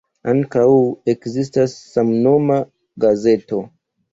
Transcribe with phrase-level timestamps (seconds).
[0.31, 0.63] Ankaŭ
[1.13, 2.61] ekzistas samnoma
[3.07, 3.65] gazeto.